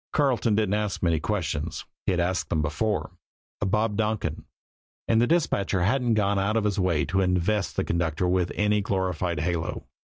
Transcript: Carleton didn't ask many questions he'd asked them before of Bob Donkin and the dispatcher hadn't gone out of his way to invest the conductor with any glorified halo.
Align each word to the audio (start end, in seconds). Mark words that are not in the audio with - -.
Carleton 0.13 0.55
didn't 0.55 0.73
ask 0.73 1.03
many 1.03 1.19
questions 1.19 1.85
he'd 2.07 2.19
asked 2.19 2.49
them 2.49 2.63
before 2.63 3.11
of 3.61 3.69
Bob 3.69 3.95
Donkin 3.97 4.45
and 5.07 5.21
the 5.21 5.27
dispatcher 5.27 5.83
hadn't 5.83 6.15
gone 6.15 6.39
out 6.39 6.57
of 6.57 6.63
his 6.63 6.79
way 6.79 7.05
to 7.05 7.21
invest 7.21 7.75
the 7.75 7.83
conductor 7.83 8.27
with 8.27 8.51
any 8.55 8.81
glorified 8.81 9.41
halo. 9.41 9.85